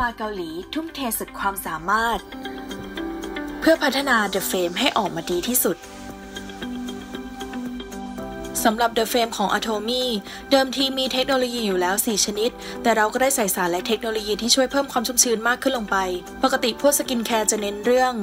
[0.00, 2.18] มาเกาหลีทุ่มเทสุดความสามารถ
[3.60, 5.76] เพื่อพัฒนา The Fame ให้ออกมาดีที่สุด
[8.64, 10.04] สำหรับ The Fame ของ Atomy
[10.50, 12.50] เดิมทีมีเทคโนโลยีอยู่แล้ว 4 ชนิด
[12.82, 15.96] แต่เราก็ได้ใส่สารและเทคโนโลยีที่ช่วยเพิ่มความชุ่มชื้นมากขึ้นลงไป
[16.42, 18.14] ปกติพวก skincare จะเน้นเรื่อง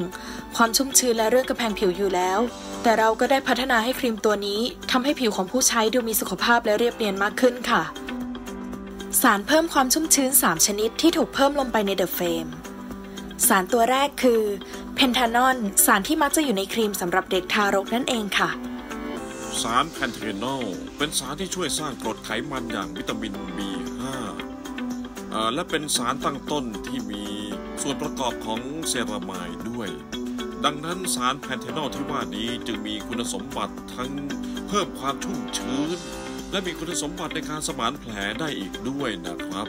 [0.55, 2.39] ความชุ่มชื้นและเรื่องกำแพงผิวอยู่แล้ว
[2.83, 4.61] แต่เราก็ได้พัฒนาให้ครีมตัวนี้
[4.91, 7.83] ทำให้ผิวของผู้ใช้ดูมีสุขภาพและเรียบเนียนมากขึ้นค่ะ
[9.21, 12.49] สารเพิ่มความชุ่มชื้น 3 ชนิดที่ถูกเพิ่มลงไปใน The Fame
[13.47, 14.41] สารตัวแรกคือ
[14.95, 18.49] panthenol สารที่มักจะอยู่ในครีมสำหรับเด็กทารกนั่นเองค่ะ
[19.61, 20.63] สาร panthenol
[20.97, 24.01] เป็นสารที่ช่วยสร้างกรดไขมันอย่างวิตามิน B5
[25.53, 27.23] และเป็นสารตั้งต้นที่มี
[27.81, 28.59] ส่วนประกอบของ
[28.89, 29.89] ceramide ด้วย
[30.65, 34.11] ดังนั้นสาร panthenol ที่ว่านี้จึงมีคุณสมบัติทั้ง
[34.67, 35.89] เพิ่มความชุ่มชื้น
[36.53, 39.67] และมีคุณสมบัติในการสมานแผลได้อีกด้วยนะครับ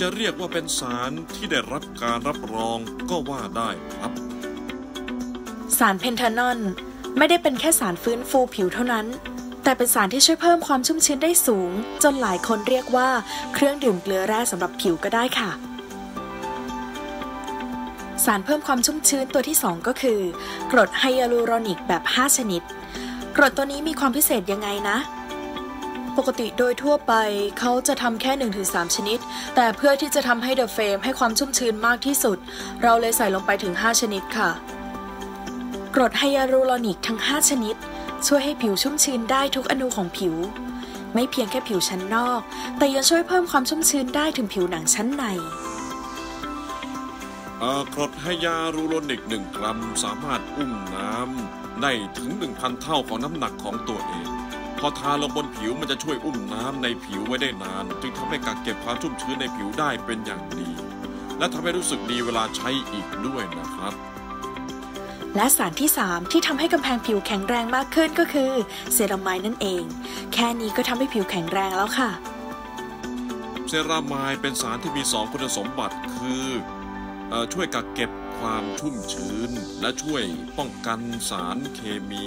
[0.00, 2.78] จะเรียกว่าเป็นสารที่ได้รับการรับรอง
[3.10, 4.12] ก็ว่าได้ครับ
[5.78, 6.58] สารเพนทานอล
[7.18, 9.06] ไม่ได้เป็นแค่สารฟื้นฟูผิวเท่านั้น
[9.62, 11.70] แต่เป็นสารที่ช่วยเพิ่มความชุ่มชื้นได้สูง
[12.02, 13.08] จนหลายคนเรียกว่า
[13.54, 15.50] เครื่องดื่มเกลือแร่สำหรับผิวก็ได้ค่ะ
[18.24, 20.20] สารเพิ่มความชุ่มชื้นตัวที่ 2 ก็คือ
[20.72, 22.62] กรดไฮยาลูรอนิกแบบ 5 ชนิด
[23.36, 24.98] กรดตัวนี้มีความพิเศษยังไงนะ
[26.18, 27.12] ปกติโดยทั่วไป
[27.58, 28.32] เขาจะทำแค่
[28.66, 29.18] 1-3 ชนิด
[29.56, 32.38] แต่เพื่อที่จะทำให้เดอะเฟมให้ความชุ่มชื้นมากที่สุด
[32.82, 34.50] เราเลยใส่ลงไปถึง 5 ชนิดค่ะ
[35.94, 37.76] กรดไฮยาลูรอนิกทั้ง 5 ชนิด
[38.26, 40.34] ช่วยให้ผิวชุ่มชื้นได้ทุกอนูของผิว
[41.14, 42.40] ไม่เพียงแค่ผิวชั้นนอก
[42.78, 45.24] แต่ยังช่วยเพิ่มความชุ่มชื้นได้ถึงผิวหนังชั้นใน
[47.94, 54.28] กรดไฮยาลูโรนิก 1 กรัม สามารถอุ้มน้ำได้ถึง 1,000 เท่าของน้ำหนักของตัวเอง
[54.80, 60.70] พอทาลงบนผิวมันจะช่วยอุ้มน้ำในผิวไว้ได้นาน จึงทำให้กักเก็บความชุ่มชื้นในผิวได้เป็นอย่างดี
[61.38, 63.94] และทำให้รู้สึกดีเวลาใช้อีกด้วยนะครับ
[65.36, 68.52] และสารที่ 3 ที่ทำให้กำแพงผิวแข็งแรงมากขึ้นก็คือ
[68.92, 69.82] เซรามายนั่นเอง
[70.34, 72.10] แค่นี้ก็ทำให้ผิวแข็งแรงแล้วค่ะ
[73.68, 76.46] เซรามายเป็นสารที่มี 2 คุณสมบัติคือ
[77.32, 79.50] อช่วยกักเก็บความชุ่มชื้น
[79.80, 80.22] และช่วย
[80.58, 81.00] ป้องกัน
[81.30, 81.80] สารเค
[82.10, 82.26] มี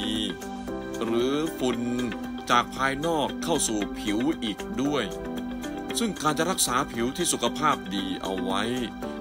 [1.04, 1.80] หรือฝุ่น
[2.52, 5.04] จากภายนอกเข้าสู่ผิวอีกด้วย
[6.00, 8.62] ซึ่งการจะรักษาผิวที่สุขภาพดีเอาไว้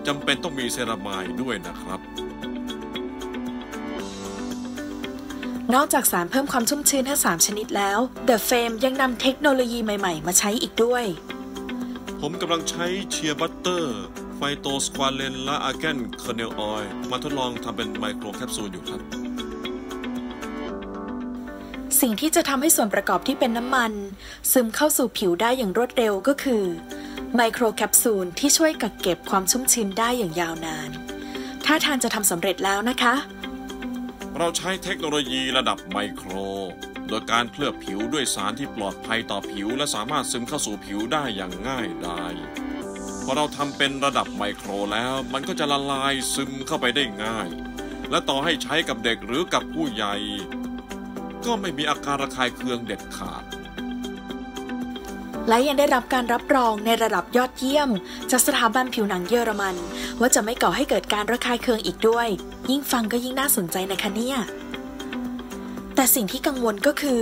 [0.06, 2.00] จำเป็นต้องมีเซรามายด้วยนะครับ
[5.74, 11.04] นอกจากสารเพิ่มความชุ่มชื้นทั้ง 3 ชนิดแล้ว The Fame ยังนำเทคโนโลยีใหม่ๆ มาใช้อีกด้วย
[12.20, 19.17] ผมกำลังใช้ shea butter phytosqualane และ argan kernel oil มาทดลองทำเป็น microcapsule อยู่ครับ
[22.00, 23.92] สิ่งที่จะทำให้ส่วนประกอบที่เป็นน้ำมัน
[24.52, 26.64] ซึมเข้าสู่ผิวได้อย่างรวดเร็วก็คือ
[27.34, 30.90] microcapsule ที่ช่วยกักเก็บความชุ่มชื้นได้อย่างยาวนาน
[31.66, 33.14] ท่าทางจะทำสำเร็จแล้วนะคะ
[34.38, 36.30] เราใช้เทคโนโลยีระดับไมโคร
[37.08, 42.34] โดยการเคลือบผิวด้วยสารที่ปลอดภัยต่อผิว และสามารถซึมเข้าสู่ผิวได้อย่างง่ายดาย
[43.24, 47.48] พอเราทำเป็นระดับไมโครแล้ว มันก็จะละลายซึมเข้าไปได้ง่าย
[48.10, 50.16] และต่อให้ใช้กับเด็กหรือกับผู้ใหญ่
[51.48, 53.44] ก็ไม่มีอาการระคายเคืองเด็ดขาด
[55.48, 57.90] และยังได้รับการรับรองในระดับยอดเยี่ยม
[58.30, 59.74] จากสถาบันผิวหนังเยอรมัน
[60.20, 62.28] ว่าจะไม่ก่อให้เกิดการระคายเคืองอีกด้วย
[62.70, 64.38] ยิ่งฟังก็ยิ่งน่าสนใจนะคะเนี่ย
[65.94, 67.20] แต่สิ่งที่กังวลก็คือ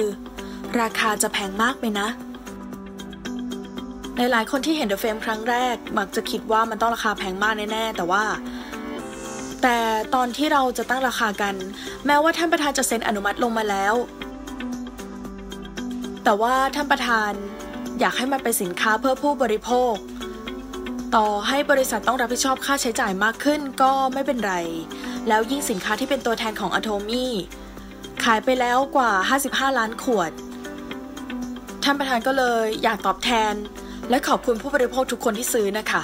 [0.80, 2.08] ราคาจะแพงมากไหมนะ
[4.16, 8.24] หลายๆ คนที่เห็นเดอะเฟมครั้งแรก มักจะคิดว่ามันต้องราคาแพงมากแน่ ๆ แต่ว่า
[9.62, 9.78] แต่
[10.14, 11.54] ตอนที่เราจะตั้งราคากัน
[12.06, 13.94] แม้ว่าท่านประธานจะเซ็นอนุมัติลงมาแล้ว
[16.24, 17.32] แต่ว่าท่านประธาน
[18.00, 19.94] อยากให้มันเป็นสินค้าเพื่อผู้บริโภค
[21.16, 24.54] ต่อให้บริษัทต้องรับผิดชอบค่าใช้จ่ายมากขึ้นก็ไม่เป็นไร
[25.28, 27.32] แล้วยิ่งสินค้าที่เป็นตัวแทนของอะโทมี่
[28.24, 29.10] ขายไปแล้วกว่า
[29.44, 30.30] 55 ล้านขวด
[31.82, 33.54] ท่านประธานก็เลยอยากตอบแทน
[34.10, 36.02] และขอบคุณผู้บริโภคทุกคนที่ซื้อนะคะ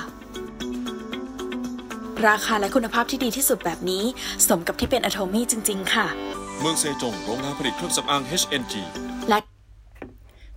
[2.29, 4.05] ราคาและคุณภาพที่ดีที่สุดแบบนี้
[4.49, 6.07] สมกับที่เป็นอะโทมี่จริง ๆ ค่ะ
[6.61, 8.75] เมืองเซจงโรงงานผลิตเครื่องสำอาง HNG
[9.29, 9.39] และ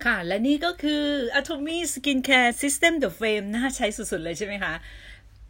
[0.06, 1.04] ค่ะ และนี่ก็คือ
[1.40, 4.74] Atomy Skincare System The Frame น่าใช้สุด ๆ เลยใช่ไหมคะ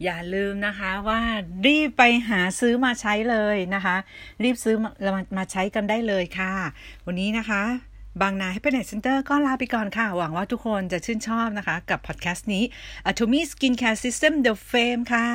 [0.04, 1.20] อย่าลืมนะคะว่า
[1.66, 3.96] รีบไปหาซื้อมาใช้เลยนะคะ
[4.42, 4.90] รีบซื้อมา
[5.38, 6.52] มาใช้กันได้เลยค่ะ
[7.06, 7.62] วันนี้นะคะ
[8.22, 12.64] บางนา Happiness Center ก็ลาไปก่อนค่ะ หวังว่าทุกคนจะชื่นชอบนะคะ กับพอดแคสต์นี้
[13.10, 15.28] Atomy Skincare System The Frame ค่ะ